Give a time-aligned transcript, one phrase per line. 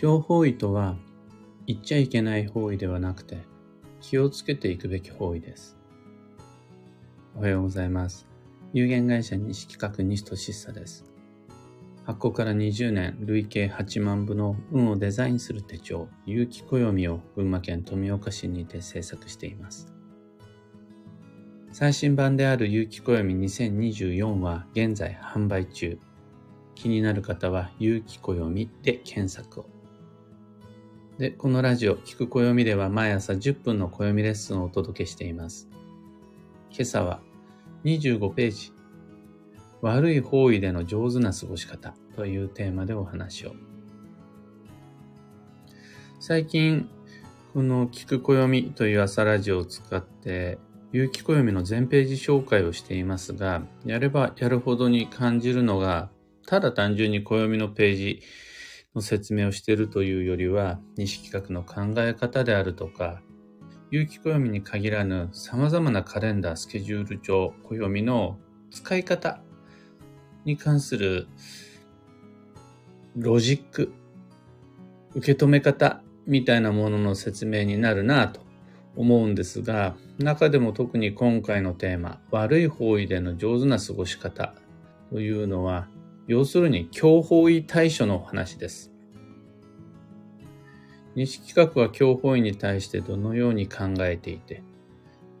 [0.00, 0.96] 強方位とは、
[1.66, 3.36] 言っちゃいけない方位ではなくて、
[4.00, 5.76] 気をつけていくべき方位です。
[7.36, 8.26] おはようございます。
[8.72, 11.04] 有限会社西企画西俊久です。
[12.06, 19.92] 発行から20年、累計8万部の運をデザインする手帳、有機暦を群馬県富岡市にて制作しています。
[21.72, 25.98] 最新版である有機暦2024は現在販売中。
[26.74, 29.79] 気になる方は有機暦で検索を。
[31.20, 35.68] で、このラジオ、聞く暦では毎朝10分の暦レッスンをお届けしています。
[36.70, 37.20] 今朝は
[37.84, 38.72] 25ページ、
[39.82, 43.52] 悪い方位での上手な過ごし方というテーマでお話を。
[46.20, 46.88] 最近、
[47.52, 50.56] この聞く暦という朝ラジオを使って
[50.90, 56.08] 有機暦の全ページ紹介をしていますが、やればやるほどに感じるのが、
[56.46, 58.22] ただ単純に暦のページ
[58.94, 63.22] の説明をしているというよりは、西企画の考え方であるとか、
[63.90, 68.38] 有機暦に限らぬ様々なカレンダー、スケジュール帳、暦の
[68.70, 69.40] 使い方
[70.44, 71.26] に関する
[73.16, 73.92] ロジック、
[75.14, 78.40] 受け止め方みたいなものの説明になるなぁと
[78.96, 84.54] 思うんですが、中でも特に今回のテーマ、悪い方位での上手な過ごし方
[85.10, 85.88] というのは、
[86.26, 88.92] 要するに強方位対処の話です。
[91.14, 94.62] 西企画は強方位に対してどのように考えていて、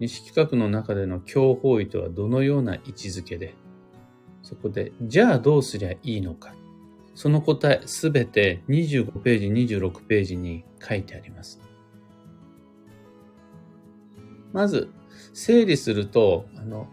[0.00, 3.54] 西企画の中での強方位とはどのような位置づけで、
[4.42, 6.54] そこで、じゃあどうすりゃいいのか。
[7.14, 11.60] その答えすべて25ページ、26ページに書いてあります。
[14.52, 14.90] まず、
[15.32, 16.88] 整理すると、あの、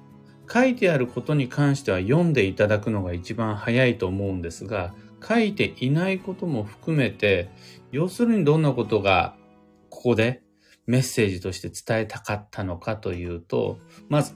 [0.52, 4.94] 書いてあることに関しては読んでいただくのが一番早いと思うんですが、
[5.26, 7.50] 書いていないことも含めて、
[7.92, 9.36] 要するにどんなことが
[9.89, 10.42] ここで
[10.86, 13.80] メッセージとして伝えたかったのかというと、
[14.10, 14.36] まず、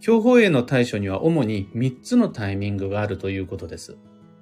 [0.00, 3.96] 強法への対処には主に3つのタイミングがあるということです。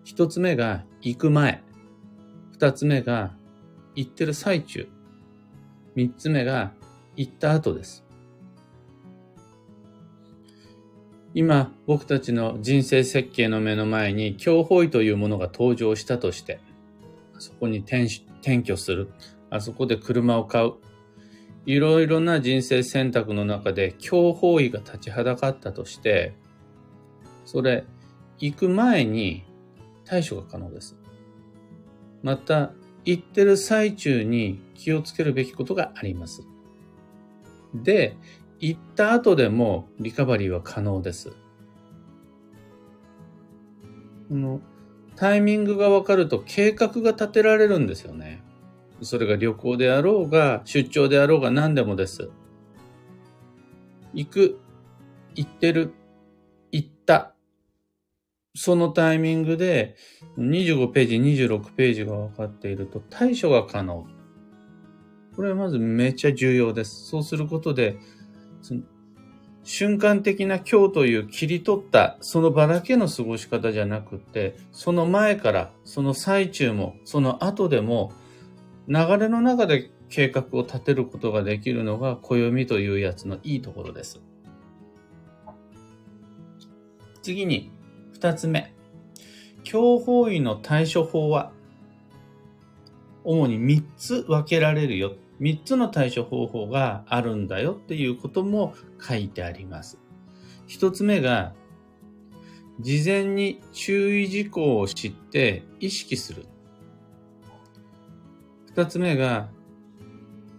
[0.05, 1.63] 1つ目が行く前。
[2.59, 3.35] 2つ目が
[3.95, 4.89] 行ってる最中。
[5.97, 6.73] 3つ目が
[7.17, 8.06] 行った後です。
[11.37, 16.61] 今、僕たちの人生設計の目の前に、強法医というものが登場したとして、
[17.39, 18.09] そこに転
[18.63, 19.11] 居する。
[19.51, 20.73] あそこで車を買う。
[21.67, 26.33] いろいろな人生選択の中で強法医が立ちはだかったとして、
[27.45, 27.85] それ、
[28.39, 29.45] 行く前に
[30.07, 30.97] 対処が可能です。
[32.23, 32.73] また、
[33.05, 36.47] 行ってる最中に気をつけるべきことがあります。
[37.75, 38.17] で、
[38.59, 41.31] 行った後でもリカバリーは可能です。
[44.29, 44.61] この
[45.15, 48.43] タイミングがわかると計画が立てられるんですよね。
[49.03, 52.31] それが旅行であろうが、出張であろうが何でもです。
[54.15, 54.59] 行く、
[55.35, 55.93] 行ってる、
[56.73, 57.35] 行った。
[58.55, 59.97] そのタイミングで
[60.39, 64.07] 25ページ、26ページが分かっていると対処が可能。
[65.35, 67.07] これはまずめっちゃ重要です。
[67.07, 67.99] そうすることで、
[69.65, 78.13] 瞬間的な今日という切り取ったその場だけの過ごし方じゃなくて、その前から、その最中も、その後でも、
[78.87, 84.21] 流れの中で計画を立てることができるのが暦というやつのいいところです。
[87.23, 87.73] 次に、
[88.13, 88.73] 二つ目。
[89.65, 91.53] 強法医の対処法は、
[93.25, 95.17] 主に三つ分けられるよ。
[95.41, 99.99] 3つの対処方法があるんだよっていうことも書いてあります。
[100.69, 101.53] 1つ目が、
[102.81, 106.47] 事前に注意事項を知って意識する。
[108.75, 109.49] 2つ目が、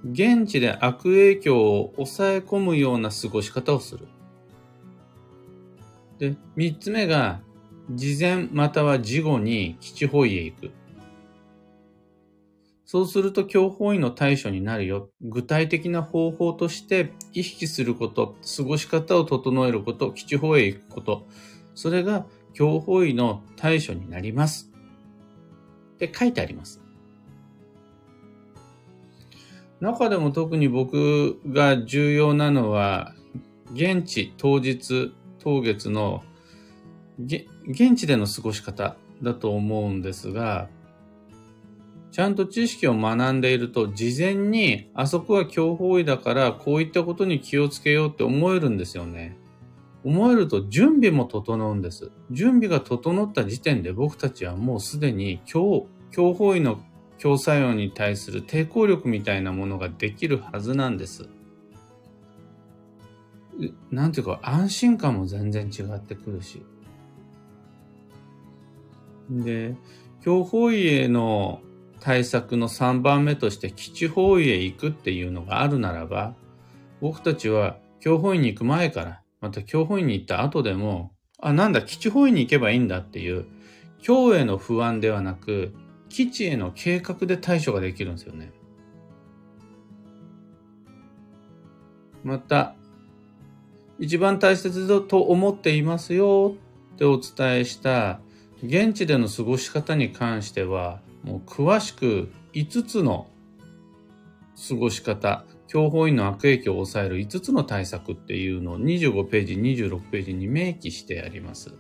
[0.10, 4.08] 現地で悪影響を抑え込むような過ごし方をする。
[6.20, 7.41] で、3つ目が、
[7.91, 10.72] 事前または事後に基地保医へ行く。
[12.87, 15.09] そうすると強法医の対処になるよ。
[15.22, 21.28] 具体的な方法として意識すること、過ごし方を整えること、基地法へ行くこと。
[21.75, 24.72] それが強法医の対処になります。
[25.95, 26.81] って書いてあります。
[29.81, 33.13] 中でも特に僕が重要なのは、
[33.73, 36.23] 現地当日当月の
[37.19, 40.69] 現地での過ごし方だと思うんですが、
[42.12, 49.38] ちゃんと知識を学んでいると、事前に、あそこは強法医だから、こういったことに気をつけようって思えるんですよね。
[50.04, 52.12] 思えると準備も整うんです。
[52.32, 56.80] 準備が整った時点で僕たちはもうすでに強、強法医の
[57.18, 61.28] 強作用に対する抵抗力みたいなものができるはずなんです。
[63.92, 66.64] なんていうか安心感も全然違ってくるし。
[69.30, 69.76] で、
[70.22, 71.62] 強包囲への
[71.99, 76.35] 対策の3番目として基地包囲へ行くっていうのがあるならば、
[77.02, 83.46] 僕たちは強包囲に行く前から、また強包囲に行った後でも、あ、なんだ、基地包囲に行けばいいんだっていう、
[84.02, 85.73] 強への不安ではなく、
[86.09, 88.52] 基地への計画で対処ができるんですよね。
[92.23, 92.76] また、
[93.99, 96.55] 一番大切だと思っていますよ
[96.94, 98.20] ってお伝えした
[98.64, 103.28] 現地での過ごし方に関しては、もう詳しく5つの
[104.68, 111.74] 過ごし方、強法院の悪影響を抑える5つの対策っていうのを25ページ、26ページに明記してあります。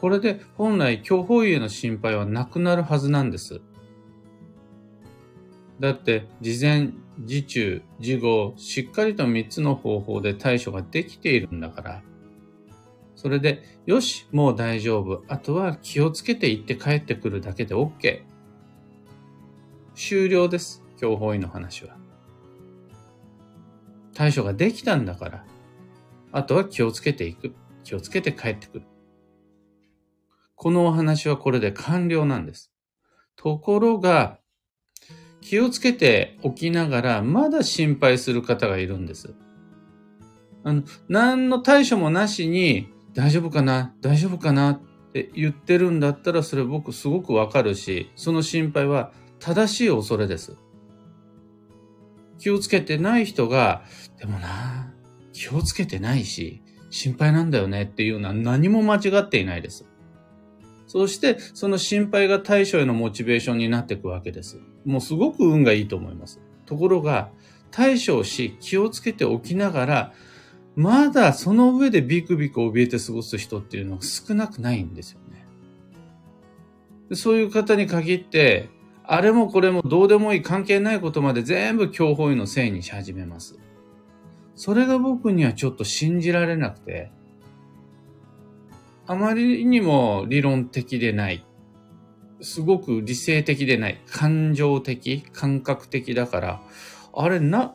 [0.00, 3.60] これで本来強法医への心配はなくなるはずなんです。
[5.78, 12.02] だって事前、自中、事後、しっかりと3つの方法で対処ができているんだから、
[13.20, 15.24] それで、よし、もう大丈夫。
[15.28, 18.22] あとは気をつけて行って帰ってくるだけで OK。
[19.94, 20.82] 終了です。
[20.96, 21.98] 教法医の話は。
[24.14, 25.44] 対処ができたんだから、
[26.32, 27.54] あとは気をつけていく。
[27.84, 28.86] 気をつけて帰ってくる。
[30.54, 32.72] このお話はこれで完了なんです。
[33.36, 34.38] ところが、
[35.42, 39.34] 気をつけておきながら、まだ心配する方がいるんです。
[40.64, 43.94] あの、何の対処もなしに、大丈夫かな？
[44.00, 44.70] 大丈夫かな？
[44.70, 44.80] っ
[45.12, 50.56] て言ってるんだったら、それ僕すごくわかるし、その心配は正しい恐れです。
[52.38, 53.82] 気をつけてない人が、
[54.18, 54.94] でもな、
[55.32, 57.82] 気をつけてないし、心配なんだよね？
[57.82, 59.86] っていうのは何も間違っていないです。
[60.86, 64.60] そして、その心配が対処へのモチベーションになっていくわけです。
[64.84, 66.40] もうすごく運がいいと思います。
[66.66, 67.30] ところが、
[67.70, 70.12] 対処し、気をつけておきながら、
[70.80, 75.44] まだその上でビクビク怯えて過ごす人っていうのは少なくないんですよね。
[77.14, 78.70] そういう方に限って、
[79.04, 83.58] あれもこれもどうでもいい関係ないことまで全部強法医のせいにし始めます。
[84.54, 87.10] それが僕にはちょっと信じられなくて、
[89.06, 91.44] あまりにも理論的でない。
[92.40, 94.00] すごく理性的でない。
[94.06, 96.62] 感情的、感覚的だから、
[97.12, 97.74] あれな、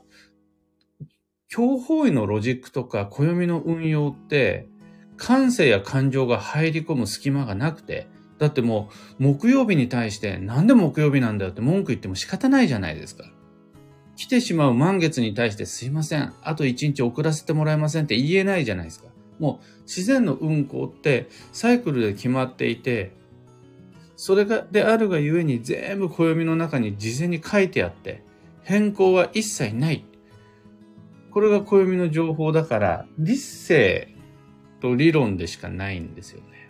[1.56, 4.68] 強法医のロジックとか暦の運用って、
[5.16, 8.10] 感性や感情が入り込む隙間がなくて、
[8.40, 8.90] だっても
[9.22, 13.24] う木曜日に対してなんで木曜日なんだよって文句言っても仕方ないじゃないですか。
[14.18, 19.08] 来てしまう満月に対してすいません、あと一日遅らせてもらえませんって言えないじゃないですか。
[19.40, 23.14] もう自然の運行ってサイクルで決まっていて、
[24.18, 28.26] それがであるがゆえに全部暦の中に事前に書いてあって、
[28.62, 30.04] 変更は一切ない。
[31.36, 34.16] これが暦の情報だから、理性
[34.80, 36.70] と理論でしかないんですよね。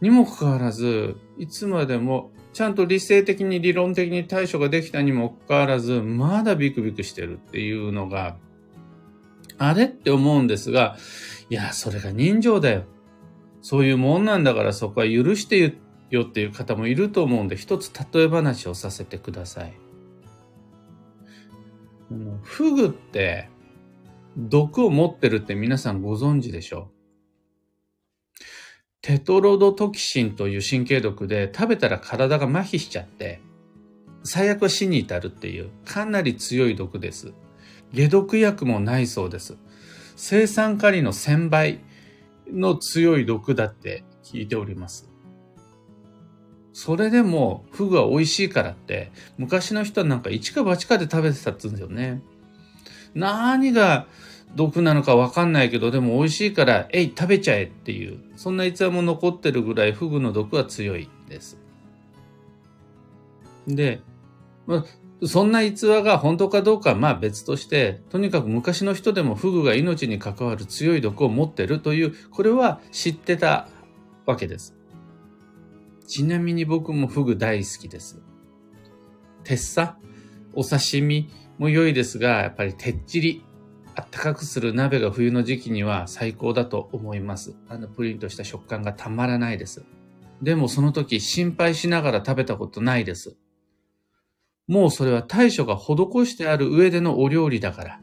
[0.00, 8.36] にもかかわらず、いつまでもちゃんと理性的に理論的に対処ができたにもかかわらず、まだビクビクしてるっていうのが、
[9.58, 10.96] あれって思うんですが、
[11.48, 12.84] いや、それが人情だよ。
[13.62, 15.74] そういうもんなんだからそこは許して
[16.10, 19.89] よっていう方もいると思うんで、一つ例え話をさせてください。
[22.42, 23.48] フグって
[24.36, 26.90] 毒を持ってるって皆さんご存知でしょ
[28.38, 28.42] う？
[29.02, 33.40] テトロドトキシンという神経毒で食べたら体が麻痺しちゃって、
[34.24, 37.32] 最悪は死に至るっていうかなり強い毒です。
[37.94, 39.56] 解毒薬もないそうです。
[40.16, 41.80] 生産カリの1000倍
[42.52, 45.09] の強い毒だって聞いております。
[46.72, 52.22] それでもフグは美味しいからって、昔の人はなんか一か八かで食べてたって言うんですよね。
[53.14, 54.06] 何が
[54.54, 61.58] 毒なのかわかんないけど、でも美味しいから、えい、食べちゃえっていう、そんな逸話も残ってるぐらいフグの毒は強いです。
[63.66, 64.00] で、
[64.66, 73.68] まあ、そんな逸話が本当かどうかはまあ別として、とにかく昔の人でもフグが命に関わる強い毒を持ってるという、これは知ってた
[74.26, 74.79] わけです。
[76.10, 78.20] ちなみに僕もフグ大好きです。
[79.44, 79.96] 鉄砂、
[80.54, 81.30] お刺身？
[81.56, 83.44] も良いですが、やっぱりてっちり、
[83.94, 87.54] あったかくする鍋が冬の時期には最高だと思います。
[87.68, 89.84] あのプリンとした食感がたまらないです。
[90.42, 93.36] でもその時心配しながら食べたことないです。
[94.66, 98.00] もうそれは対処が施してある上でのお料理だから。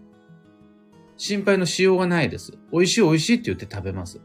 [1.18, 2.54] 心配のしようがないです。
[2.72, 4.22] 美味しい美味しいって言って食べます。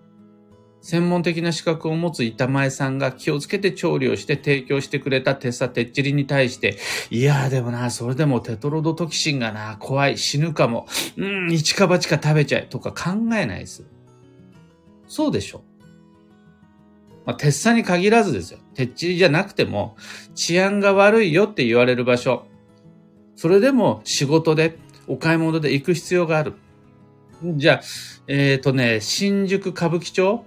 [0.83, 6.77] 専門的な資格を持つ板前さんが気をつけて調理をして提供してくれたテッサテッチリに対して、
[7.09, 13.85] いやーでもな、それでもテトロドトキシンがな、怖い、死ぬかも、うん、一か八か食べちゃえとか考えないです。
[15.07, 15.63] そうでしょ。
[17.25, 18.59] まあ、テッサに限らずですよ。
[18.75, 19.97] テッチリじゃなくても、
[20.35, 22.47] 治安が悪いよって言われる場所。
[23.37, 26.55] それでも仕事で、お買い物で行く必要がある。
[27.45, 27.81] じゃあ、
[28.27, 30.45] えっ、ー、とね、新宿歌舞伎町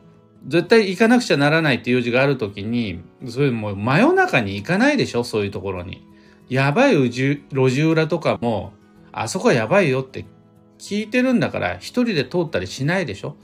[0.48, 6.08] 絶対行かなくちゃならないっていう用事があるときに、それもう真夜中に行かないでしょそういうところに。
[6.50, 8.74] やばい路地裏とかも、
[9.12, 10.26] あそこはやばいよって
[10.78, 13.38] 聞いてるんだから一人で通ったりしないでしょ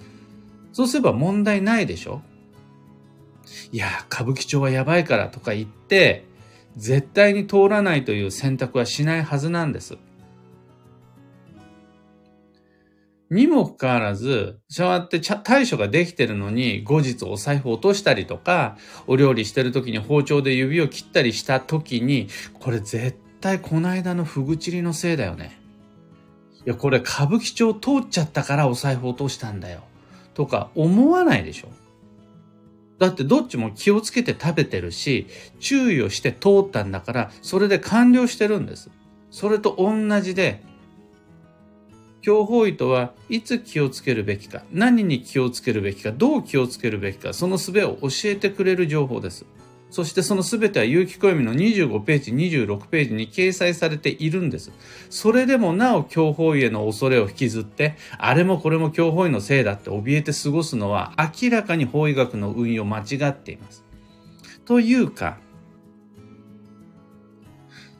[0.73, 2.21] そうすれば問題ないでしょ
[3.71, 6.25] いや、歌舞伎町はやばいからとか言って、
[6.77, 9.97] 絶対に通らないという選択はしないはずなんです。
[13.31, 22.27] にもかかわらず、そうやって対処ができてるのに、後日お財布落としたりとか、お料理してる時に包丁で指を切ったりした時に、
[22.59, 25.57] これ絶対この間のふぐちりのせいだよね。
[26.65, 29.81] いや、これ歌舞伎町通っちゃったからお財布落としたんだよ。
[30.33, 31.69] とか思わないでしょ。
[32.99, 35.27] だってどっちも気をつけて食べてるし、
[35.61, 38.91] 注意をして通ったんだから、それで完了してるんです。
[39.29, 40.61] それと同じで、
[42.21, 49.45] 強法医とはいつ気をつけるべきか、何に気をつけるべきか、どう気をつけるべきか、その術を教えてくれる情報です。
[49.89, 54.71] そしてその全ては有機暦の25ページ、26ページに掲載されているんです。
[55.09, 63.83] それでもなお強法医への恐れを引きずって、あれもこれも強法医のせいだって怯えて過ごすのは明らかに法医学の運用間違っています。
[64.65, 65.39] というか、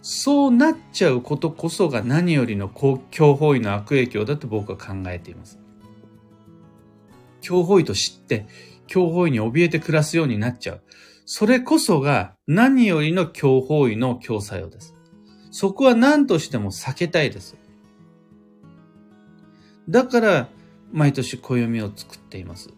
[0.01, 2.69] そうなっちゃうことこそが何よりの
[3.11, 5.59] 強法医の悪影響だと僕は考えています。
[7.41, 8.47] 強法医と知って、
[8.87, 10.83] 強法医に怯えて暮らすようになっちゃう。
[11.25, 14.95] それこそが何よりの強法医の強作用です。
[15.51, 17.57] そこは何としても避けたいです。
[19.87, 20.49] だから、
[20.91, 22.69] 毎年暦を作っています。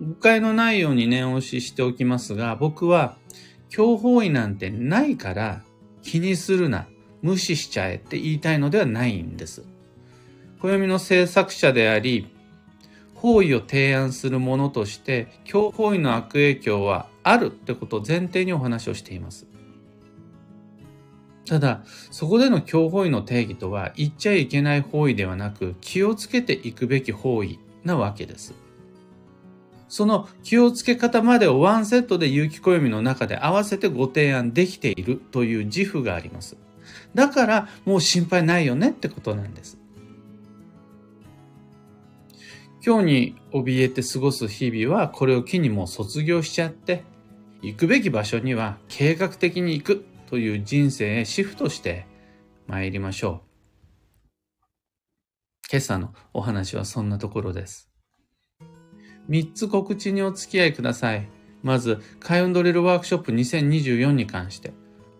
[0.00, 3.16] 誤解のないように念押ししておきますが、僕は
[3.68, 5.62] 強法医なんてないから
[6.02, 6.86] 気にするな、
[7.22, 9.64] 無視しちゃえって言いたいのではないんです。
[10.60, 12.28] 暦の制作者であり、
[13.14, 19.46] 方位を提案するものとして、強法医の悪影響はあるってことを前提にお話をしています。
[21.46, 28.54] ただ、そこでの強法医の定義とは、言っちゃいけない方位ではなく、気をつけていくべき方位なわけです。
[29.88, 36.56] その気をつけ方までをワンセットで有機暦の中で合わせてご提案できているという自負があります。
[37.14, 39.78] だからもう心配ないよねってことなんです。
[42.84, 47.02] 今日に怯えて過ごす日々はこれを機にもう卒業しちゃって
[47.60, 52.06] 行くべき場所には計画的に行くという人生へシフトして
[52.66, 53.48] 参りましょう。
[55.70, 57.87] 今朝のお話はそんなところです。
[59.28, 61.28] 3つ告知にお付き合いください。
[61.62, 64.72] まず、開運ドリルワークショップ2024に関して。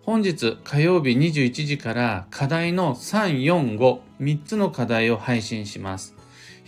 [0.02, 6.14] 本日火曜日21時から課題の3、4、5、3つの課題を配信します。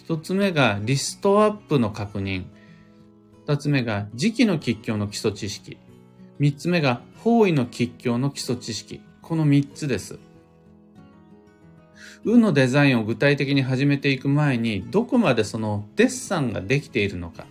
[0.07, 2.45] 1つ目がリストアップの確認。
[3.47, 5.79] 2つ目が時期の吉凶の基礎知識。
[6.41, 9.01] 3つ目が方位の吉凶の基礎知識。
[9.23, 10.19] この3つです。
[12.25, 17.47] 運のデザインを具体的に始めていく前に、どこまでそのデッサンができているのか。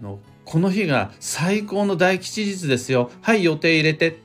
[0.00, 3.10] あのこの日が最高の大吉日ですよ。
[3.22, 4.20] はい、予定入れてって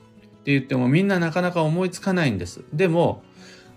[0.46, 2.64] 言ってもみんななかなか思いつかないんです。
[2.72, 3.22] でも、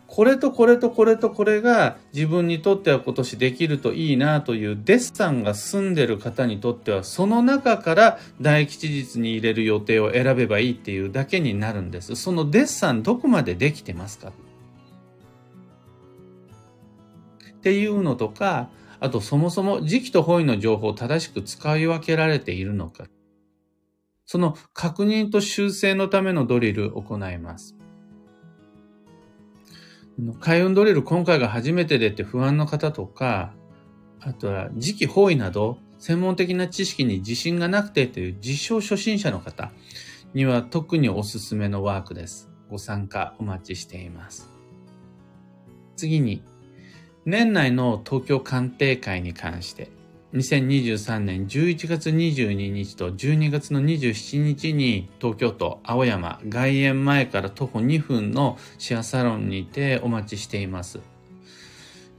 [0.07, 12.17] これとこれとこれとこれが自分にとっては今年できるといいなというデッサンが済んでる方にとってはその中から大吉日に入れる予定を選べばいいっていうだけになるんです。
[12.17, 14.33] そのデッサンどこまでできてますか？
[17.61, 23.05] っていうのとか、あとそもそも時期と方位の情報を正しく使い分けられているのか。
[24.25, 27.75] その確認と修正のためのドリルを行います。
[30.39, 33.53] 開運ドリル今回が初めてでって不安の方とか、
[34.21, 39.71] あとは時期方位など専門的な知識に自信がなくてという実証初心者の方
[40.33, 42.49] には特におすすめのワークです。
[42.71, 44.49] ご参加お待ちしています。
[45.95, 46.41] 次に、
[47.25, 49.89] 年内の東京鑑定会に関して、
[50.33, 60.99] 2023年11月22日と12月の27日に東京都青山外苑前から徒歩2分のシェアサロンにてお待ちしています。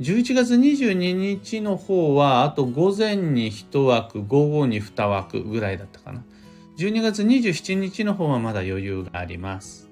[0.00, 6.22] 11月22日の方は、あと午前に1枠、午後に2枠ぐらいだったかな。
[6.78, 9.88] 12月27日の方はまだ余裕があります。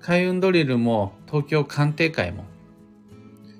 [0.00, 2.44] 開運ドリルも東京鑑定会も、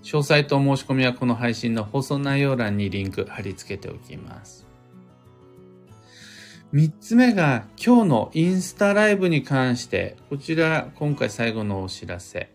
[0.03, 4.67] 詳細と申し込みはこの配信の放送内容欄にリンク貼り付けておきます。
[6.73, 12.51] 三つ目が今日のインスタライブに関して、こちら今回最後のお知らせ。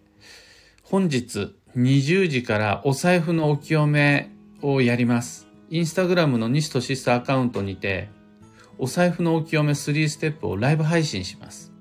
[0.82, 5.48] 本日20時からお財布のお清めをやります。
[5.70, 8.10] インスタグラムの西とシスタアカウントにて、
[8.80, 11.72] お財布のお清め3ステップをライブ配信します。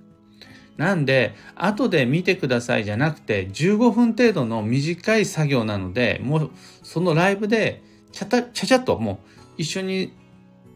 [0.76, 6.50] なんで、後で見てくださいじゃなくて、15分程度の短い作業なので、もう
[6.83, 9.18] そのライブでちゃた、ちゃちゃっともう
[9.59, 10.12] 一緒に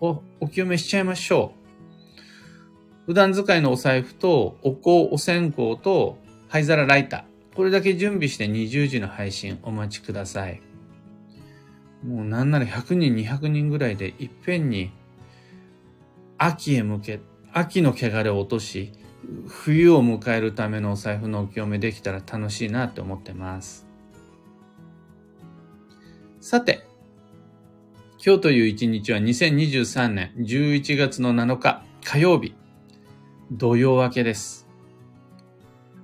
[0.01, 3.07] お、お清めしちゃいましょう。
[3.07, 7.57] 普段使いのお財布と、お香、お線香と、灰皿ライター。
[7.57, 10.63] これだけ準備して20時の配信お待ちください。
[12.07, 14.91] もうなんなら100人、200人ぐらいでいっぺんに
[16.39, 17.21] 秋へ向け、
[17.53, 18.93] 秋の汚れを落とし、
[19.47, 23.87] 冬を迎えるためのお財布のお清めできたら楽しいなって思ってます。
[26.41, 26.87] さて、
[28.25, 32.55] 今日という一日は2023年11月の7日火曜日、
[33.51, 34.69] 土曜明けです。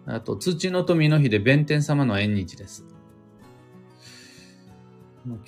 [0.06, 2.84] あと、土の富の日で弁天様の縁日です。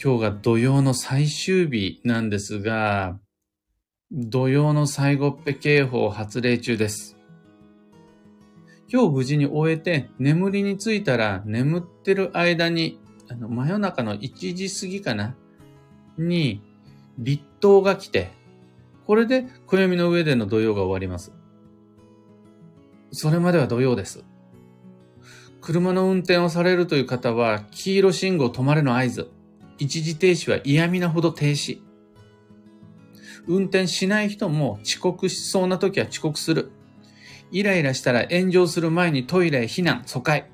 [0.03, 3.21] 今日が土曜の最終日なんですが、
[4.11, 7.18] 土曜の最後っぺ警報発令中です。
[8.90, 12.99] 今日無事に終えて眠りについたら眠ってる間に、
[13.30, 15.35] あの、真夜中の1時過ぎかな？
[16.16, 16.62] に、
[17.18, 18.30] 立冬が来て、
[19.07, 21.33] これで暦の上での土曜が終わります。
[23.12, 24.25] それまでは土曜です。
[25.61, 29.30] 車の運転をされるという方は、黄色信号止まれの合図。
[29.78, 31.81] 一時停止は嫌味なほど停止。
[33.46, 36.70] 運転しない人も遅刻しそうな時は遅刻する。
[37.51, 40.51] イライラしたら炎上する前にトイレへ避難、疎開。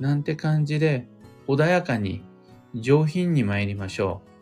[0.00, 1.06] なんて感じで
[1.46, 2.22] 穏やかに
[2.74, 4.34] 上品に参りましょう。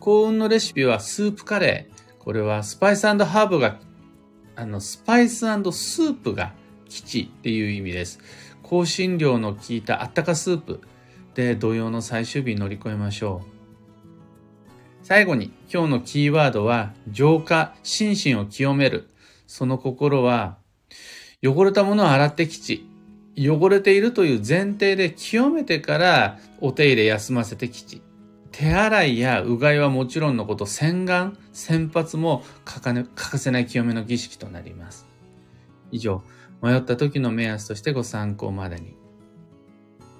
[0.00, 2.24] 幸運のレシピはスープカレー。
[2.24, 3.78] これはスパイスハーブが、
[4.54, 6.54] あの、スパイススープが
[6.88, 8.18] 基地っていう意味です。
[8.68, 10.80] 香辛料の効いたあったかスープ
[11.34, 13.55] で土曜の最終日乗り越えましょう。
[15.08, 19.08] 最後に今日のキーワードは浄化、心身を清める。
[19.46, 20.56] その心は
[21.44, 22.84] 汚れたものを洗ってきち。
[23.38, 28.02] 汚れているという前提で清めてからお手入れ休ませてきち。
[28.50, 35.06] 手洗いやうがいはもちろんのこと、洗顔、洗髪も欠か,、ね、欠かせない清めの儀式となります。
[35.92, 36.24] 以上、
[36.60, 38.96] 迷った時の目安としてご参考までに。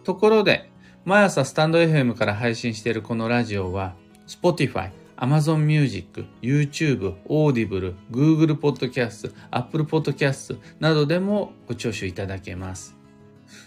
[0.04, 0.70] ところで、
[1.04, 12.96] 毎朝スタンド FM から配信しているこのラジオは、Spotify、Amazon Music、YouTube、Audible、Google Podcast、Apple Podcast などでもご聴取いただけます。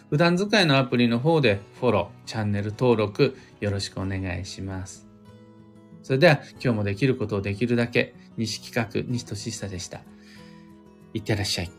[0.09, 5.07] 普段使いのアプリの方でフォロー、チャンネル登録よろしくお願いします。
[6.03, 10.01] それでは今日もできることをできるだけ西企画西俊久でした。
[11.13, 11.71] いってらっしゃい。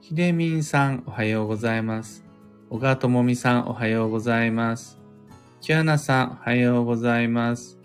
[0.00, 2.31] ひでみんさんおはようございます。
[2.72, 4.98] 小川智美さんおはようございます。
[5.60, 7.78] キュアナさんおはようございます。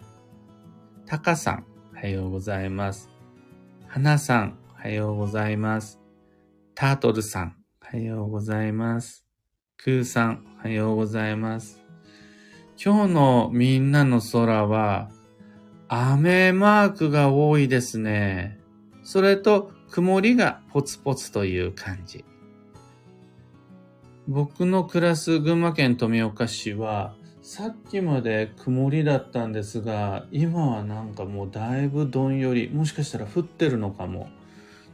[1.05, 3.09] タカさんおはようございます。
[3.85, 5.99] 花さんおはようございます。
[6.73, 9.25] タートルさん、おはようございます。
[9.75, 11.83] クーさん、おはようございます。
[12.81, 15.09] 今日のみんなの空は、
[15.89, 18.57] 雨マークが多いですね。
[19.03, 22.23] それと、曇りがポツポツという感じ。
[24.27, 34.27] 僕の暮らす群馬県富岡市は、さっきまで曇りだったんですが、今はなんかもうだいぶどんより、もしかしたら降ってるのかも。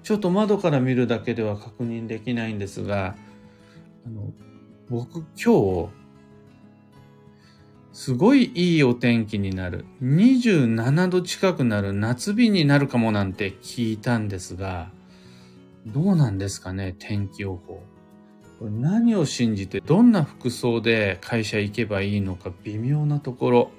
[0.03, 3.15] ちょっと窓から見るだけでは確認できないんですが、
[4.05, 4.31] あの、
[4.87, 5.89] 僕今日、
[7.91, 9.85] すごいいいお天気になる。
[10.03, 14.91] 27度近くなる夏日になるかもなんて聞いたんですが、
[15.87, 17.81] どうなんですかね、天気予報。
[18.63, 23.71] これ何を信じてどんな服装で会社行けばいいのか微妙なところ。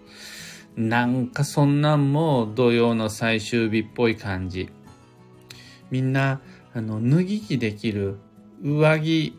[0.76, 4.68] なんかそんなんも土曜の最終日っぽい感じ。
[5.90, 6.42] みんな、
[6.74, 8.18] あの、脱ぎ着できる、
[8.62, 9.34] 上着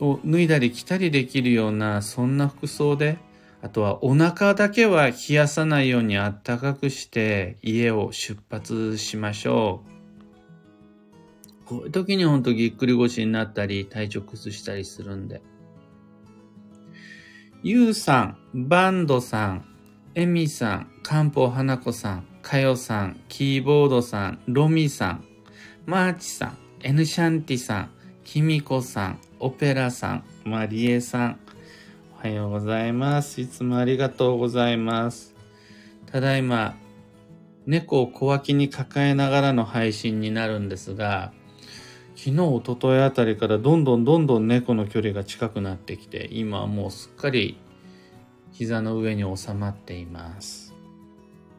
[0.00, 3.16] を脱いだり着たりできるような、そんな服装で、
[3.62, 9.99] あとはお腹だけは冷やさないようにあったかくして家を出発しましょう。
[11.70, 15.40] こういう時にほんとぎっくり腰になったり、体調崩したりするんで。
[17.62, 19.64] ゆうさん、バンドさん、
[20.16, 25.24] エミさん、かんぽう花子さん、かよさん、キーボードさん、ロミさん、
[25.86, 27.90] マーチさん、エヌシャンティさん、
[28.24, 31.38] キミコさん、オペラさん、マリエさん、
[32.16, 33.40] おはようございます。
[33.40, 35.36] いつもありがとうございます。
[36.06, 36.74] ただいま、
[37.66, 41.32] 猫を小脇に抱えながらの配信になるんですが、
[42.16, 47.56] 昨日、おとといあたりからどんどんどんどん猫の距離が近くなってきて、今はもうすっかり
[48.52, 50.74] 膝の上に収まっています。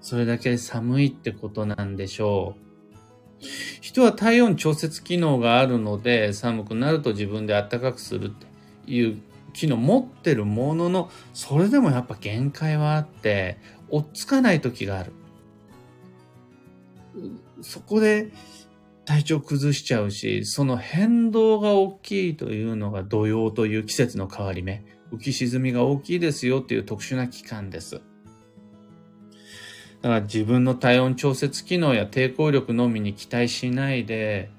[0.02, 3.46] それだけ寒いってことなんでしょう。
[3.82, 8.46] 人は体温調節機能があるので、寒くなると自分で暖かくするって
[8.92, 9.22] いう
[9.54, 13.58] 機能持ってるものの、それでもやっぱ限界はあって、
[13.90, 15.12] 追っつかない時がある。
[17.62, 18.32] そこで
[19.12, 27.96] 体調崩しちゃうし、その変動が大きいというのが土曜という季節の変わり目、浮き沈みが大きいですよっていう特殊な期間です。
[27.96, 28.02] だ
[30.04, 34.50] から自分の体温調節機能や抵抗力のみに期待しないで、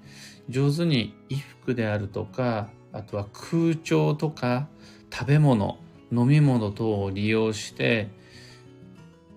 [0.51, 4.69] 上手に衣服であるとか、あとは空調とか
[5.11, 5.79] 食べ物、
[6.13, 8.11] 飲み物等を利用して、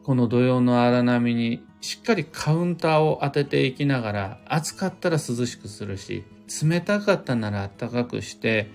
[0.04, 6.23] この土曜の荒波にしっかりカウンターを当てていきながら、暑かったら涼しくするし、
[6.63, 8.71] 冷たかったなら暖かくして、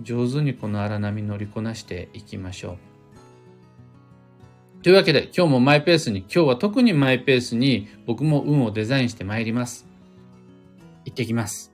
[0.00, 2.78] 上手にこの荒波乗りこなしていきましょう。
[4.82, 9.86] というわけで今日もマイペースに、今日は特にマイペースに僕も運をデザインしてまいります。
[11.04, 11.71] 行ってきます。